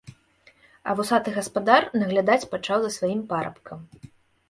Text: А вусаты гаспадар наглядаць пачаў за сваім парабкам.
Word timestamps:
А 0.89 0.95
вусаты 0.99 1.29
гаспадар 1.37 1.87
наглядаць 1.99 2.41
пачаў 2.57 2.79
за 2.87 2.91
сваім 2.99 3.25
парабкам. 3.33 3.89